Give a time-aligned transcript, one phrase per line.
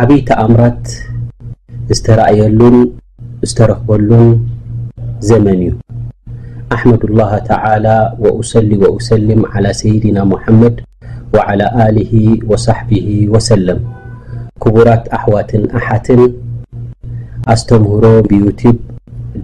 [0.00, 0.84] ዓብዪ ተኣምራት
[1.96, 2.76] ዝተራእየሉን
[3.48, 4.28] ዝተረኽበሉን
[5.28, 5.72] ዘመን እዩ
[6.76, 7.86] ኣሕመዱላህ ተዓላ
[8.24, 10.76] ወኡሰሊ ወኡሰሊም ዓላ ሰይድና ሙሐመድ
[11.34, 12.12] ወዓላ አሊሂ
[12.52, 13.80] ወصሕቢሂ ወሰለም
[14.64, 16.22] ክቡራት ኣሕዋትን ኣሓትን
[17.54, 18.78] ኣስተምህሮ ብዩቲብ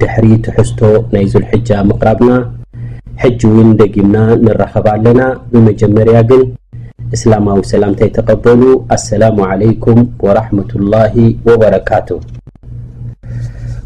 [0.02, 0.80] ድሕሪ ትሕዝቶ
[1.14, 2.30] ናይ ዞልሕጃ ምቕራብና
[3.25, 4.16] ሕጂ እውን ደጊምና
[4.46, 5.20] ንራኸብ ኣለና
[5.52, 6.43] ብመጀመርያ ግን
[7.16, 8.62] እስላማዊ ሰላም እንታይይተቀበሉ
[8.94, 11.14] ኣሰላሙ ለይኩም ወረሕመቱላሂ
[11.48, 12.08] ወበረካቱ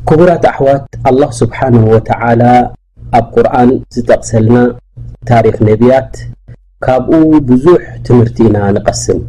[0.09, 2.43] ክቡራት ኣሕዋት ኣላህ ስብሓንሁ ወተዓላ
[3.19, 4.57] ኣብ ቁርኣን ዝጠቕሰልና
[5.31, 6.15] ታሪኽ ነቢያት
[6.85, 7.11] ካብኡ
[7.51, 9.21] ብዙሕ ትምህርቲ ኢና ንቐስን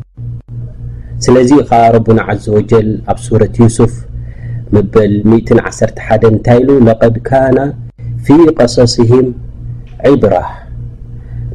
[1.25, 3.93] ስለዚ ኸ ረቡና ዓዘ ወጀል ኣብ ሱረት ዩስፍ
[4.77, 7.57] መበል 111 እንታይ ኢሉ ለቐድ ካነ
[8.25, 9.27] ፊ ቀሰሲህም
[10.13, 10.49] ዒብራህ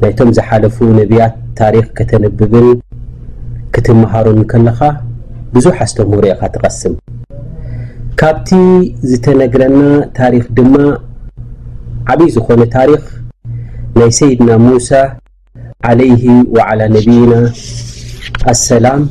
[0.01, 2.67] ናይቶም ዝሓለፉ ነቢያት ታሪክ ከተነብብን
[3.75, 4.79] ክትመሃሩ ከለኻ
[5.55, 6.93] ብዙሕ ኣስቶምውርኦካ ትቀስም
[8.19, 8.49] ካብቲ
[9.09, 9.79] ዝተነግረና
[10.19, 10.75] ታሪክ ድማ
[12.13, 13.03] ዓብይ ዝኾነ ታሪክ
[13.99, 14.89] ናይ ሰይድና ሙሳ
[15.89, 16.23] ዓለይሂ
[16.55, 17.33] ወዓላ ነቢይና
[18.53, 19.01] ኣሰላም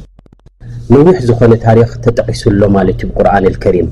[0.95, 3.89] ንውሕ ዝኾነ ታሪክ ተጠቂሱሎ ማለት እዩ ብቁርኣን ከሪም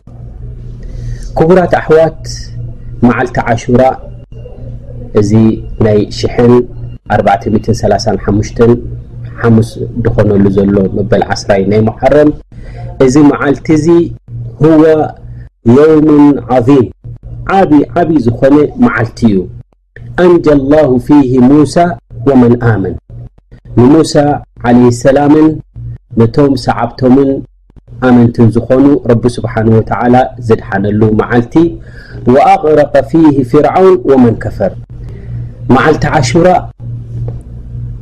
[1.38, 2.22] ክቡራት ኣሕዋት
[3.06, 3.82] መዓልቲ ዓሹራ
[5.20, 5.30] እዚ
[5.84, 6.52] ናይ ሽሕን
[7.12, 8.60] 435
[9.40, 9.56] ሓሙ
[10.04, 12.30] ድኾነሉ ዘሎ ምበል ዓስራይ ናይ ሙሓረም
[13.04, 13.86] እዚ መዓልቲ እዚ
[14.60, 14.82] ህወ
[15.76, 16.08] የውም
[16.58, 16.84] ዓظም
[17.58, 18.54] ዓብይ ዓብይ ዝኾነ
[18.86, 19.36] መዓልቲ እዩ
[20.24, 21.74] አንጃ لላሁ ፊህ ሙሳ
[22.28, 22.94] ወመን ኣመን
[23.80, 24.14] ንሙሳ
[24.68, 25.48] ዓለ ሰላምን
[26.20, 27.30] ነቶም ሰዓብቶምን
[28.08, 30.14] ኣመንትን ዝኾኑ ረቢ ስብሓه ወተዓላ
[30.48, 31.54] ዘድሓነሉ መዓልቲ
[32.34, 34.72] ወኣغረቀ ፊሂ ፍርዓውን ወመን ከፈር
[35.86, 36.04] ዓልቲ
[36.36, 36.46] ሹራ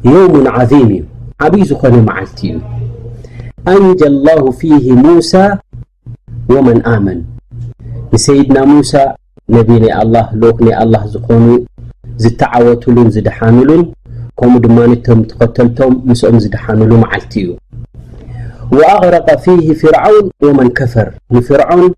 [0.08, 1.02] የውሙን ዓም እዩ
[1.46, 2.56] ዓብዪ ዝኾነ መዓልቲ እዩ
[3.72, 5.32] አንጃ ላሁ ፊህ ሙሳ
[6.52, 7.18] ወመን ኣመን
[8.14, 8.92] ንሰይድና ሙሳ
[9.56, 11.44] ነቢ ናይ ኣላህ ልኡክ ናይኣላህ ዝኾኑ
[12.24, 13.84] ዝተዓወቱሉን ዝድሓኑሉን
[14.40, 17.48] ከምኡ ድማ ነቶም ትኸተልቶም ምስኦም ዝድሓኑሉ መዓልቲ እዩ
[18.80, 21.92] ወኣቕረቐ ፊሂ ፍርዓውን ወመን ከፈር ንፍርዓውን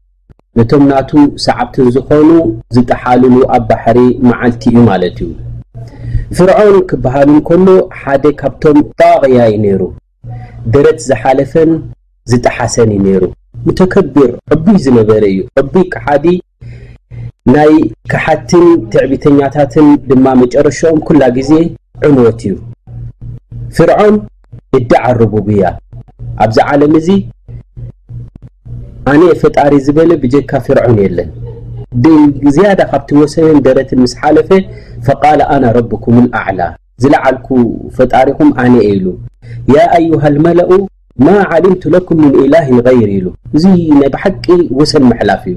[0.60, 1.10] ነቶም ናቱ
[1.46, 2.28] ሰዓብቲን ዝኾኑ
[2.76, 3.98] ዝጠሓልሉ ኣብ ባሕሪ
[4.28, 5.32] መዓልቲ እዩ ማለት እዩ
[6.36, 7.68] ፍርዖን ክበሃልን ከሎ
[8.00, 9.82] ሓደ ካብቶም ጣቅያ ዩ ነይሩ
[10.74, 11.70] ደረት ዝሓለፈን
[12.30, 13.22] ዝጠሓሰን እዩ ነይሩ
[13.66, 16.26] ሙተከብር ዕቡይ ዝነበረ እዩ ዕቡይ ካሓዲ
[17.54, 17.72] ናይ
[18.12, 18.64] ካሓትን
[18.94, 21.50] ትዕቢተኛታትን ድማ መጨረሻኦም ኩላ ግዜ
[22.08, 22.54] ዕንወት እዩ
[23.76, 24.14] ፍርዖን
[24.78, 25.64] እዲ ዓረቡብያ
[26.44, 27.08] ኣብዚ ዓለም እዚ
[29.12, 31.30] ኣነ ፈጣሪ ዝበለ ብጀካ ፍርዖን የለን
[32.02, 32.06] ብ
[32.54, 34.48] ዝያዳ ካብቲ ወሰንን ደረትን ምስ ሓለፈ
[35.06, 36.60] ፈቓል ኣና ረብኩምን ኣዕላ
[37.02, 37.48] ዝለዓልኩ
[37.96, 39.06] ፈጣሪኹም ኣነ ኢሉ
[39.74, 40.70] ያ አዩሃ ልመላኡ
[41.26, 43.64] ማ ዓሊምቱለኩም ምን ኢላሂ ንገይር ኢሉ እዙ
[44.00, 44.46] ና ብሓቂ
[44.80, 45.56] ወሰን መሕላፍ እዩ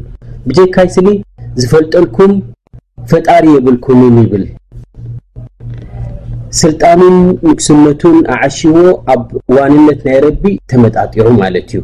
[0.50, 1.08] ብጀካይስኒ
[1.62, 2.34] ዝፈልጠልኩም
[3.12, 4.46] ፈጣሪ የብልኩምን ይብል
[6.62, 7.16] ስልጣኑን
[7.48, 8.76] ምግስነቱን ኣዓሺዎ
[9.14, 11.82] ኣብ እዋንነት ናይ ረቢ ተመጣጢሩ ማለት እዩ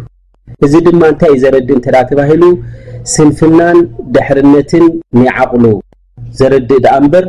[0.65, 2.43] እዚ ድማ እንታይ እዩ ዘረዲእ እንተዳ ተባሂሉ
[3.11, 3.77] ስንፍናን
[4.15, 4.85] ድሕርነትን
[5.19, 5.65] ናይዓቕሉ
[6.39, 7.25] ዘረድእ ድኣ እምበር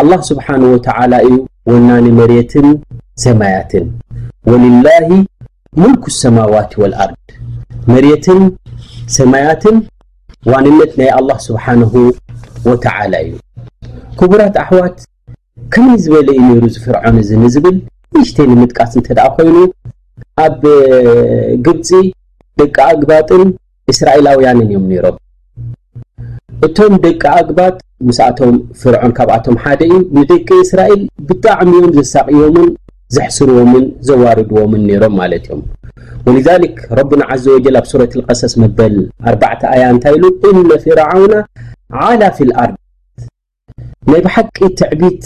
[0.00, 1.36] ኣላህ ስብሓንሁ ወተዓላ እዩ
[1.70, 2.66] ወናኒ መሬትን
[3.24, 3.86] ሰማያትን
[4.50, 5.08] ወልላሂ
[5.82, 7.18] ሙልክ ሰማዋት ወልኣርድ
[7.94, 8.40] መሬትን
[9.18, 9.76] ሰማያትን
[10.52, 11.92] ዋንነት ናይ ኣላህ ስብሓንሁ
[12.68, 13.32] ወተዓላ እዩ
[14.18, 14.96] ክቡራት ኣሕዋት
[15.72, 17.76] ከመይ ዝበለ እዩ ነይሩ ዝፍርዖን እዚ ንዝብል
[18.20, 19.56] ንሽተ ንምጥቃስ እንተ ደኣ ኮይኑ
[20.44, 20.60] ኣብ
[21.66, 21.88] ግብፂ
[22.58, 23.44] ደቂ ኣግባጥን
[23.98, 25.14] ስራኤላውያን እዮምም
[26.66, 27.74] እቶም ደቂ ኣግባጥ
[28.08, 32.66] ምስኣቶም ፍርዖን ካብኣቶም ሓደ እዩ ንደቂ እስራኤል ብጣዕሚ እዮም ዜሳቒዮምን
[33.16, 35.62] ዜሕስርዎምን ዜዋርድዎምን ነይሮም ማለት እዮም
[36.26, 38.94] ወልዛሊክ ረቡና ዓዘ ወጀል ኣብ ሱረት ኣልቐሰስ መበል
[39.32, 40.24] 4ባዕተ ኣያ እንታይ ኢሉ
[40.64, 41.32] እነ ፍርዓውና
[42.08, 42.76] ዓላ ፊ ልኣርድ
[44.10, 45.24] ናይ ብ ሓቂ ትዕቢት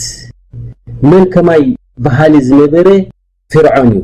[1.10, 1.64] መን ከማይ
[2.06, 2.88] ባሃሊ ዝነበረ
[3.54, 4.02] ፍርዖን እዩ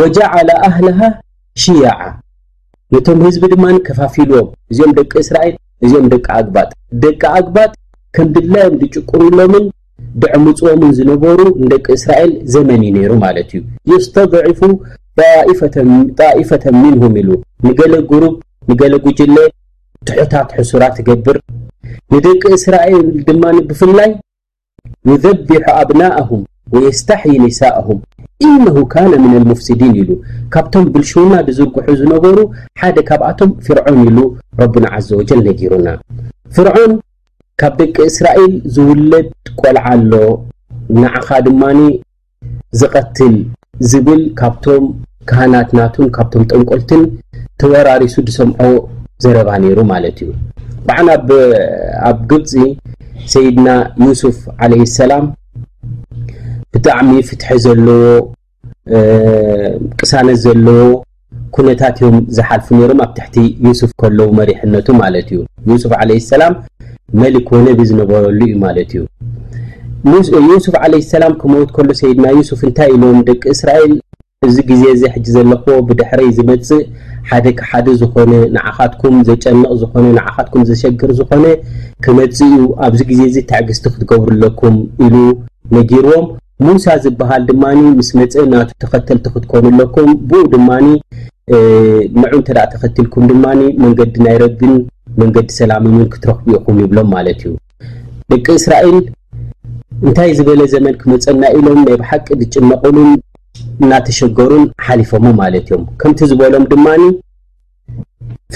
[0.00, 0.98] ወጃዕላ ኣህለሃ
[1.64, 2.00] ሽያዓ
[2.94, 5.54] ነቶም ህዝቢ ድማንከፋፊልዎም እዚኦም ደቂ እስራኤል
[5.84, 6.68] እዚኦም ደቂ ኣግባጥ
[7.04, 7.70] ደቂ ኣግባጥ
[8.16, 9.64] ከም ድላዮም ድጭቅርሎምን
[10.22, 14.60] ድዕምጽኦምን ዝነበሩ ንደቂ እስራኤል ዘመን እዩ ነይሩ ማለት እዩ እዮ ዝተضዒፉ
[16.20, 17.30] ጣኢፈተሚንሁም ኢሉ
[17.66, 18.34] ንገሌ ግሩብ
[18.70, 19.36] ንገሌ ግጅሌ
[20.08, 21.38] ትሑታት ሕሱራ ትገብር
[22.14, 24.10] ንደቂ እስራኤል ድማን ብፍላይ
[25.10, 26.42] ንዘቢሖ ኣብና ኣሁም
[26.74, 27.98] ወየስታሕዪነሳ አሁም
[28.46, 30.10] እነሁ ካነ ምና ልሙፍሲድን ኢሉ
[30.54, 32.36] ካብቶም ብልሹውና ብዝርግሑ ዝነበሩ
[32.80, 34.18] ሓደ ካብኣቶም ፍርዖን ኢሉ
[34.60, 35.88] ረብና ዓዘ ወጀል ነጊሩና
[36.56, 36.92] ፍርዖን
[37.62, 39.28] ካብ ደቂ እስራኤል ዝውለድ
[39.60, 40.12] ቆልዓ ኣሎ
[41.00, 41.80] ንዓኻ ድማኒ
[42.80, 43.36] ዝቐትል
[43.92, 44.84] ዝብል ካብቶም
[45.30, 47.04] ካህናትናቱን ካብቶም ጠንቆልትን
[47.62, 48.60] ተወራሪሱ ድሰምዖ
[49.24, 50.30] ዘረባ ነይሩ ማለት እዩ
[50.88, 50.98] በዓ
[52.10, 52.52] ኣብ ግብፂ
[53.34, 53.68] ሰይድና
[54.08, 55.24] ዩስፍ ዓለ ሰላም
[56.74, 57.98] ብጣዕሚ ፍትሒ ዘለዎ
[60.00, 60.78] ቅሳነት ዘለዎ
[61.54, 63.36] ኩነታት እዮም ዝሓልፉ ነይሮም ኣብ ትሕቲ
[63.66, 65.38] ዩስፍ ከለዉ መሪሕነቱ ማለት እዩ
[65.72, 66.54] ዩሱፍ ዓለ ሰላም
[67.20, 69.04] መሊ ኮነ ብዝነበረሉ እዩ ማለት እዩ
[70.54, 73.92] ዩስፍ ዓለ ሰላም ክመውት ከሎ ሰይድና ዩስፍ እንታይ ኢሎዎም ደቂ እስራኤል
[74.48, 76.82] እዚ ግዜ እዚ ሕጂ ዘለክዎ ብድሕረይ ዝመፅእ
[77.28, 81.44] ሓደ ካ ሓደ ዝኾነ ንዓኻትኩም ዘጨንቕ ዝኾነ ንዓኻትኩም ዘሸግር ዝኾነ
[82.04, 84.76] ክመፅእ እዩ ኣብዚ ግዜ እዚ ተዕግስቲ ክትገብሩለኩም
[85.06, 85.14] ኢሉ
[85.76, 86.26] ነጊርዎም
[86.62, 90.86] ሙሳ ዝበሃል ድማኒ ምስ መፅአ እናቱ ተኸተልቲ ክትኮኑ ኣለኩም ብኡ ድማኒ
[92.20, 94.74] ንዑ እንተዳ ተኸትልኩም ድማኒ መንገዲ ናይ ረቢን
[95.20, 97.54] መንገዲ ሰላምንን ክትረኽቡ ኢኹም ይብሎም ማለት እዩ
[98.32, 98.98] ደቂ እስራኤል
[100.06, 103.10] እንታይ ዝበለ ዘመን ክመፀና ኢሎም ናይ ብሓቂ ድጭመቅሉን
[103.84, 107.02] እናተሸገሩን ሓሊፎም ማለት እዮም ከምቲ ዝበሎም ድማኒ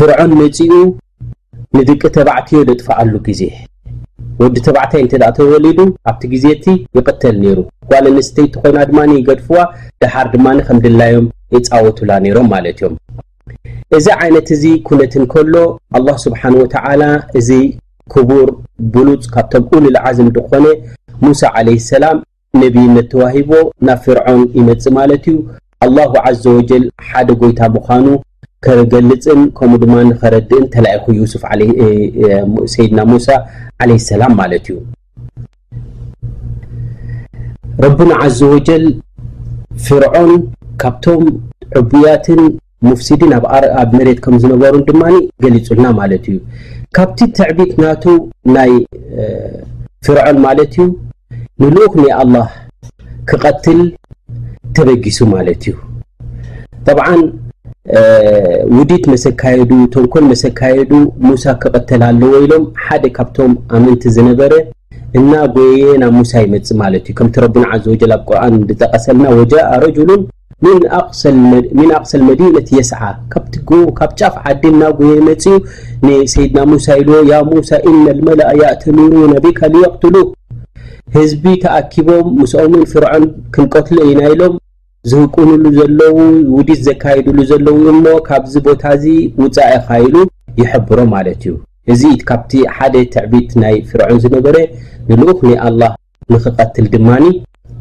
[0.00, 0.70] ፍርዖን መፂኡ
[1.78, 3.42] ንድቂ ተባዕትዮ ደጥፋዓሉ ግዜ
[4.40, 5.78] ወዲ ተባዕታይ እንተ ደኣ ተወሊዱ
[6.10, 7.58] ኣብቲ ግዜ እቲ ይቕተል ነይሩ
[7.90, 9.56] ጓል ንስተይ እት ኾይና ድማ ይገድፍዋ
[10.02, 12.94] ድሓር ድማኒ ኸም ድላዮም የጻወቱላ ነይሮም ማለት እዮም
[13.98, 15.54] እዚ ዓይነት እዚ ኵነትን ከሎ
[15.98, 17.02] ኣላህ ስብሓን ወትዓላ
[17.40, 17.50] እዚ
[18.14, 18.48] ክቡር
[18.94, 20.66] ብሉጽ ካብቶም ኡሉልዓዝምድዀነ
[21.24, 22.18] ሙሳ ዓለህ ሰላም
[22.62, 23.50] ነቢይነት ተዋሂቦ
[23.88, 25.38] ናብ ፍርዖን ይመጽእ ማለት እዩ
[25.86, 28.06] ኣላሁ ዓዘ ወጀል ሓደ ጐይታ ምዃኑ
[28.64, 31.42] ከገልፅን ከምኡ ድማኸረድእን ተላይኩ ስፍ
[32.72, 33.26] ሰይድና ሙሳ
[33.82, 34.78] ዓለ ሰላም ማለት እዩ
[37.84, 38.84] ረብና ዘ ወጀል
[39.86, 40.30] ፍርዖን
[40.82, 41.22] ካብቶም
[41.80, 42.42] ዕብያትን
[42.88, 43.32] ሙፍሲድን
[43.82, 45.02] ኣብ መሬት ከም ዝነበሩን ድማ
[45.44, 46.38] ገሊፁልና ማለት እዩ
[46.98, 48.04] ካብቲ ትዕቢትናቱ
[48.56, 48.72] ናይ
[50.06, 50.86] ፍርዖን ማለት እዩ
[51.62, 52.48] ንልኡኽ ን ኣላህ
[53.30, 53.80] ክቐትል
[54.76, 55.76] ተበጊሱ ማለት እዩ
[56.88, 57.00] ብ
[58.78, 60.90] ውዲት መሰካየዱ ተንኮል መሰካየዱ
[61.28, 64.52] ሙሳ ክቐተል ኣለዎ ኢሎም ሓደ ካብቶም ኣምንቲ ዝነበረ
[65.18, 70.22] እና ጎየናብ ሙሳ ይመጽእ ማለት እዩ ከምቲ ረብና ዘወጀል ኣብ ቁርኣን ዝጠቐሰልና ወጃአ ረጅሉን
[71.78, 73.00] ሚን ኣቕሰልመዲነት የስዓ
[73.32, 75.44] ካብ ጫፍ ዓዲ እና ጎየ መፅ
[76.06, 80.16] ንሰይድና ሙሳ ኢልዎ ያ ሙሳ ኢነ ልመላእ ያእተሚሩ ናቢካሊየቅትሉ
[81.18, 83.22] ህዝቢ ተኣኪቦም ምስኦምን ፍርዖን
[83.54, 84.56] ክንቀትሎ ኢና ኢሎም
[85.10, 86.16] ዝህቁኑሉ ዘለዉ
[86.54, 89.04] ውዲዝ ዘካየድሉ ዘለዉ እሞ ካብዚ ቦታ እዚ
[89.42, 90.14] ውጻኢ ኻኢሉ
[90.60, 91.52] ይሕብሮ ማለት እዩ
[91.92, 94.56] እዚ ካብቲ ሓደ ትዕቢት ናይ ፍርዖን ዝነበረ
[95.08, 95.92] ንልኡኽ ና ኣልላህ
[96.34, 97.24] ንኽቐትል ድማኒ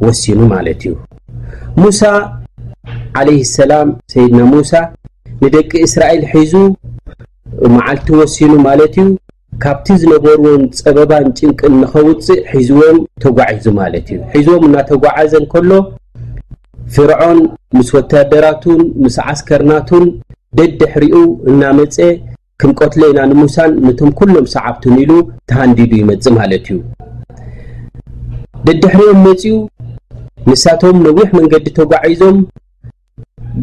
[0.06, 0.94] ወሲኑ ማለት እዩ
[1.82, 2.02] ሙሳ
[3.20, 4.72] ዓለይህ ሰላም ሰይድና ሙሳ
[5.42, 6.54] ንደቂ እስራኤል ሒዙ
[7.78, 9.08] መዓልቲ ወሲኑ ማለት እዩ
[9.64, 15.70] ካብቲ ዝነበርዎን ጸበባን ጭንቅን ንኸውፅእ ሒዝዎም ተጓዒዙ ማለት እዩ ሒዝዎም እናተጓዓዘን ከሎ
[16.96, 17.40] ፍርዖን
[17.78, 20.06] ምስ ወታደራቱን ምስ ዓስከርናቱን
[20.58, 21.16] ደድሕሪኡ
[21.52, 21.98] እናመፀ
[22.62, 25.12] ክንቆትሎ ኢና ንሙሳን ነቶም ኵሎም ሰዓብቱን ኢሉ
[25.50, 26.78] ተሃንዲዱ ይመጽእ ማለት እዩ
[28.68, 29.52] ደድሕርኦም መጺኡ
[30.50, 32.38] ንሳቶም ነዊሕ መንገዲ ተጓዒዞም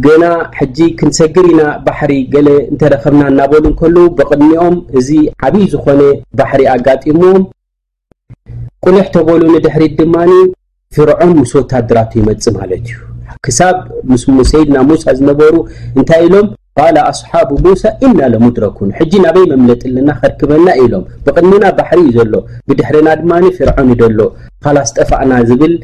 [0.05, 0.23] ገና
[0.59, 5.09] ሕጂ ክንሰግር ኢና ባሕሪ ገለ እንተረኸብና እናበሉ እንከልዉ ብቕድሚኦም እዚ
[5.49, 6.01] ዓብዪ ዝኾነ
[6.41, 7.43] ባሕሪ ኣጋጢሞዎም
[8.87, 10.33] ቁሉሕ ተበሉ ንድሕሪት ድማኒ
[10.97, 13.01] ፍርዖን ምስ ወታደራቱ ይመጽ ማለት እዩ
[13.45, 13.77] ክሳብ
[14.11, 15.55] ምስሙ ሰይድና ሙሳ ዝነበሩ
[15.99, 16.47] እንታይ ኢሎም
[16.83, 22.35] ቃል ኣስሓቡ ሙሳ ኢና ለሙድረኩን ሕጂ ናበይ መምለጢለና ኸርክበና ኢሎም ብቐድኒና ባሕሪ እዩ ዘሎ
[22.69, 24.19] ብድሕርና ድማ ን ፍርዖንደሎ
[24.65, 25.75] ካላስጠፋዕና ዝብል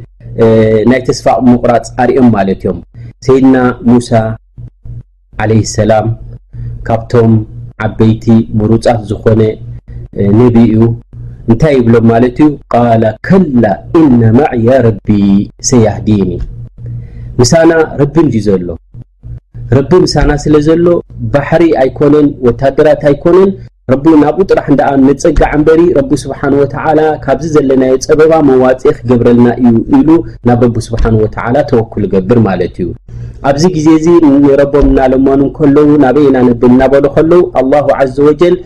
[0.91, 2.79] ናይ ተስፋቅ ምቑራፅ ኣርኦም ማለት እዮም
[3.29, 3.57] ሰይድና
[3.91, 4.11] ሙሳ
[5.45, 6.09] ዓለ ሰላም
[6.89, 7.33] ካብቶም
[7.87, 8.25] ዓበይቲ
[8.61, 9.41] ምሩፃት ዝኾነ
[10.41, 10.77] ነቢኡ
[11.53, 13.65] እንታይ ይብሎም ማለት እዩ ቃላ ከላ
[14.05, 15.09] ኢነ ማዕያ ረቢ
[15.71, 16.29] ሰያህዲኒ
[17.39, 17.73] ምሳና
[18.03, 18.63] ረቢ እንዲ ዘሎ
[19.77, 20.87] ረቢ ምሳና ስለ ዘሎ
[21.35, 23.51] ባሕሪ ኣይኮነን ወታደራት ኣይኮነን
[23.93, 29.73] ረቢ ናብኡ ጥራሕ እንዳኣ መፀጋዕ እንበሪ ረቢ ስብሓን ወተዓላ ካብዚ ዘለናዮ ፀበባ መዋፂኢ ክገብረልና እዩ
[29.99, 30.09] ኢሉ
[30.49, 32.89] ናብ ረቢ ስብሓን ወተዓላ ተወኩሉ ገብር ማለት እዩ
[33.51, 34.07] ኣብዚ ግዜ እዚ
[34.43, 38.57] ንረቦም እናለማኑ ከለዉ ናበይ ኢና ነብ እናበሎ ከለዉ ኣላሁ ዓዘ ወጀል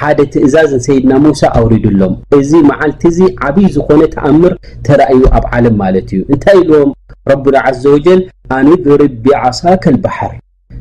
[0.00, 4.52] ሓደ ትእዛዝንሰይድና ሙሳ ኣውሪዱሎም እዚ መዓልቲ እዚ ዓብዪ ዝኾነ ተኣምር
[4.86, 6.90] ተራእዩ ኣብ ዓለም ማለት እዩ እንታይ ኢልዎም
[7.30, 8.20] ረቡና ዓዘ ወጀል
[8.56, 10.32] ኣን ብርቢ ዓሳከል ባሕር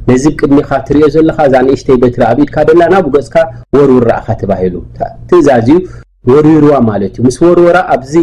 [0.10, 3.36] ነዚ ብ ቅድሚካ እትሪዮ ዘለካ እዛ ንእሽተይ በትሪ ኣብኢድካ ደላ ናብ ገፅካ
[3.76, 4.76] ወሩ ረእካ ተባሂሉ
[5.30, 5.78] ትእዛዚ ዩ
[6.32, 8.14] ወሪርዋ ማለት እዩ ምስ ወርወራ ኣብዚ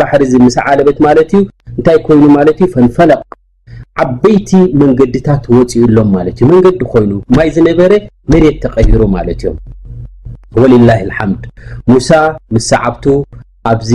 [0.00, 1.42] ባሕር እዚ ምስዓለበት ማለት እዩ
[1.76, 3.20] እንታይ ኮይኑ ማለት እዩ ፈንፈለቕ
[4.04, 4.50] ዓበይቲ
[4.82, 7.92] መንገድታት ወፅኡሎም ማለት እዩ መንገዲ ኮይኑ ማይ ዝነበረ
[8.32, 9.58] መሬት ተቐይሩ ማለት እዮም
[10.60, 11.42] ወልላ ልሓምድ
[11.92, 12.10] ሙሳ
[12.54, 13.04] ምስ ሰዓብቱ
[13.72, 13.90] ኣብዚ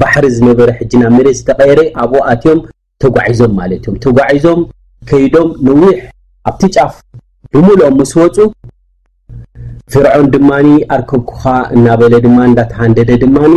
[0.00, 2.60] ባሕሪ ዝነበረ ሕጂና ምሬ ዝተቐይረ ኣብኡኣትዮም
[3.02, 4.60] ተጓዒዞም ማለት እዮም ተጓዒዞም
[5.10, 5.96] ከይዶም ነዊሕ
[6.50, 6.94] ኣብቲ ጫፍ
[7.54, 8.36] ብምሎኦም ምስ ወፁ
[9.92, 11.42] ፍርዖን ድማኒ ኣርከብኩኻ
[11.76, 13.54] እናበለ ድማ እንዳተሃንደደ ድማኒ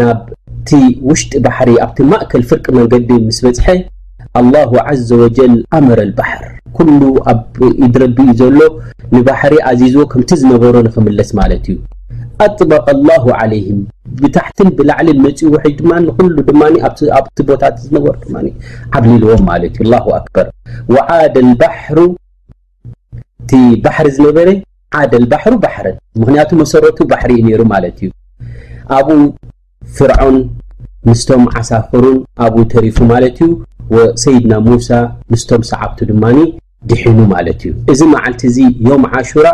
[0.00, 0.70] ናብቲ
[1.10, 3.66] ውሽጢ ባሕሪ ኣብቲ ማእከል ፍርቂ መንገዲ ምስ በፅሐ
[4.40, 6.44] ኣላሁ ዓዘ ወጀል ኣመረል ባሕር
[6.76, 7.00] ኩሉ
[7.32, 8.58] ኣብ ኢድረቢኡ ዘሎ
[9.16, 11.78] ንባሕሪ ኣዚዝ ከምቲ ዝነበሮ ንኽምለስ ማለት እዩ
[12.44, 13.78] ኣጥመቀ ለም
[14.22, 16.60] ብታሕትን ብላዕሊን መፅኡ ው ድማ ንሉ ድማ
[17.18, 18.44] ኣብቲ ቦታት ዝነበሩ
[18.98, 19.88] ዓብሊልዎ ማ ዩ
[20.32, 20.48] በር
[21.20, 21.98] ዓደ ባሩ
[23.42, 23.52] እቲ
[23.84, 24.48] ባሕሪ ዝነበረ
[25.12, 28.10] ደ ባሩ ባረን ምክንያቱ መሰረቱ ባሕሪ ዩ ሩ ማለት እዩ
[28.98, 29.16] ኣብኡ
[29.98, 30.38] ፍርዖን
[31.08, 33.52] ምስቶም ዓሳክሩን ኣብኡ ተሪፉ ማለት እዩ
[34.24, 34.88] ሰይድና ሙሳ
[35.32, 36.24] ምስቶም ሰዓብቱ ድማ
[36.90, 38.92] ድሒኑ ማለት እዩ እዚ መዓልቲ ዚ ዮ
[39.30, 39.46] ሽራ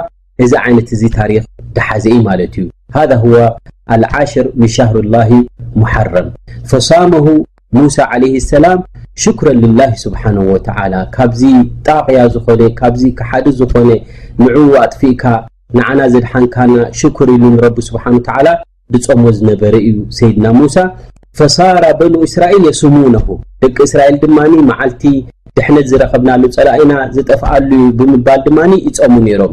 [0.44, 1.38] እዚ ዓይነት እዚ ታሪኽ
[1.76, 2.64] ብሓዘኢ ማለት እዩ
[2.96, 3.34] ሃዳ ሁወ
[3.94, 5.30] ኣልዓሽር ምሻሃሩላሂ
[5.80, 6.28] ሙሓረም
[6.70, 7.24] ፈሳሞሁ
[7.76, 8.78] ሙሳ ዓለይህ ሰላም
[9.22, 11.40] ሽክረ ልላሂ ስብሓንሁ ወተዓላ ካብዚ
[11.88, 13.88] ጣቅያ ዝኾነ ካብዚ ክሓዲ ዝኾነ
[14.42, 15.22] ንዑወኣጥፊእካ
[15.76, 18.48] ንዓና ዘድሓንካና ሽክሪ ኢሉ ንረቢ ስብሓኑ ወ ተዓላ
[18.94, 20.76] ብጸሞ ዝነበረ እዩ ሰይድና ሙሳ
[21.38, 23.26] ፈሳራ በኑ እስራኤል የስሙነሁ
[23.64, 25.02] ደቂ እስራኤል ድማኒ መዓልቲ
[25.56, 29.52] ድሕነት ዝረኸብናሉ ጸላኢና ዝጠፍኣሉ ዩ ብምባል ድማኒ ይጸሙ ነይሮም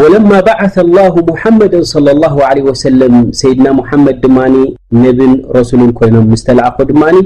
[0.00, 1.72] ወለማ በዓث ላሁ ሙሓመድ
[2.04, 4.54] ለ ላሁ ለ ወሰለም ሰይድና ሙሓመድ ድማኒ
[5.02, 7.18] ነብን ረሱሉን ኮይኖም ምስተለኣኾ ድማኒ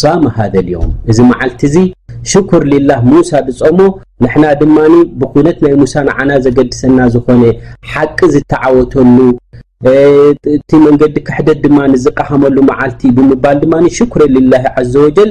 [0.00, 1.76] ሳማ ሃዘልዮም እዚ መዓልቲ እዚ
[2.32, 3.80] ሽክር ልላህ ሙሳ ድጾሞ
[4.24, 7.42] ንሕና ድማኒ ብኩነት ናይ ሙሳ ንዓና ዘገድሰና ዝኾነ
[7.92, 9.16] ሓቂ ዝተዓወተሉ
[10.56, 15.30] እቲ መንገዲ ክሕደት ድማኒ ዝቃኸመሉ መዓልቲ ብምባል ድማ ሽክሪ ልላሂ ዓዘ ወጀል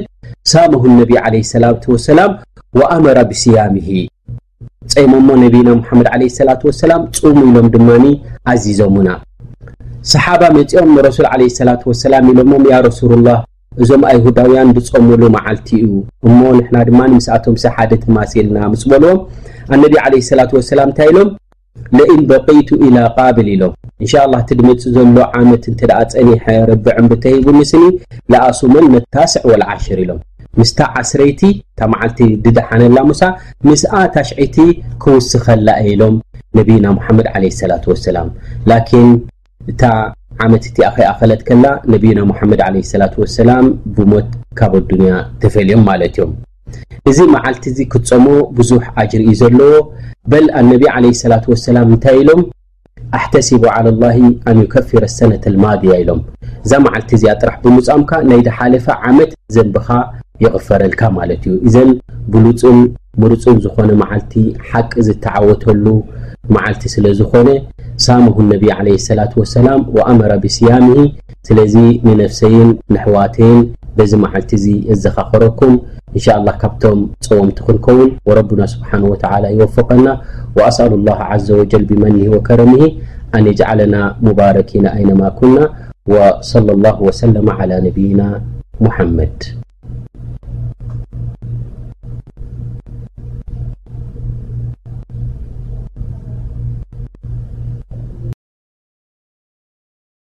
[0.52, 1.64] ሳመሁ እነቢ ዓለ ሰላ
[1.94, 2.32] ወሰላም
[2.80, 3.88] ወኣመራ ብስያምሂ
[4.92, 8.04] ፀሞ እሞ ነቢና ሙሓመድ ዓለ ሰላት ወሰላም ጹሙ ኢሎም ድማኒ
[8.52, 9.10] ኣዚዞምሙና
[10.12, 13.38] ሰሓባ መጺኦም ንረሱል ዓለ ሰላት ወሰላም ኢሎሞም ያ ረሱሉላህ
[13.84, 15.92] እዞም ኣይሁዳውያን ብጾሙሉ መዓልቲ እዩ
[16.28, 19.18] እሞ ንሕና ድማ ንምስኣቶም ሰ ሓደ ትማሲልና ምጽበልዎም
[19.76, 21.30] ኣነቢ ዓለ ስላት ወሰላም እንታይ ኢሎም
[21.98, 23.72] ለኢን በቀይቱ ኢላ ቃብል ኢሎም
[24.02, 27.84] እንሻ ላ እቲ ድመጺእ ዘሎ ዓመት እንተ ደኣ ጸኒሐ ርብዕም ብተሂቡኒስኒ
[28.34, 30.20] ንኣሱመን መታስዕ ወላዓሽር ኢሎም
[30.58, 31.42] ምስታ ዓስረይቲ
[31.72, 33.22] እታ መዓልቲ ድዳሓነላ ሙሳ
[33.68, 34.56] ምስኣ ታሽዒይቲ
[35.02, 36.16] ክውስኸላ እኢሎም
[36.58, 38.28] ነቢና ሙሓመድ ለ ሰላ ወሰላም
[38.70, 39.08] ላኪን
[39.72, 39.82] እታ
[40.44, 46.32] ዓመት እቲኣኸይኣኸለት ከላ ነቢና ሙሓመድ ለ ሰላት ወሰላም ብሞት ካብ ኣዱንያ ተፈልዮም ማለት እዮም
[47.10, 48.26] እዚ መዓልቲ እዚ ክጸሞ
[48.58, 49.74] ብዙሕ ኣጅር ኢ ዘለዎ
[50.32, 52.42] በል ኣነቢ ለ ስላት ወሰላም እንታይ ኢሎም
[53.18, 54.18] ኣሕተሲቡ ዓለ ላሂ
[54.50, 56.20] ኣንዩከፍረ ኣሰነት ልማድያ ኢሎም
[56.66, 59.88] እዛ መዓልቲ እዚ ኣጥራሕ ብምጻምካ ናይድ ሓለፈ ዓመት ዘንብኻ
[60.42, 61.90] ይቕፈረልካ ማለት እዩ እዘን
[62.34, 62.78] ብሉፁን
[63.22, 64.32] ሙሉፁን ዝኾነ መዓልቲ
[64.68, 65.84] ሓቂ ዝተዓወተሉ
[66.54, 67.48] መዓልቲ ስለ ዝኾነ
[68.04, 70.96] ሳሙሁ ነቢዪ ለ ሰላ ወሰላም ወኣመረ ብስያምሂ
[71.48, 71.74] ስለዚ
[72.06, 73.60] ንነፍሰይን ንሕዋተይን
[73.98, 75.72] በዚ መዓልቲ እዚ እዘኻኸረኩም
[76.16, 77.00] እንሻ ላ ካብቶም
[77.30, 80.06] ፀወምቲ ክንከውን ወረቡና ስብሓን ወተዓላ ይወፍቀና
[80.58, 82.82] ወኣስኣሉ ላ ዓዘ ወጀል ብመኒሂ ወከረሚሂ
[83.38, 83.94] ኣነጅዓለና
[84.26, 85.56] ሙባረኪና ኣይነማኩና
[86.14, 87.36] ወሰለ ላ ወሰለ
[87.88, 88.24] ነቢይና
[88.86, 89.38] ሙሐመድ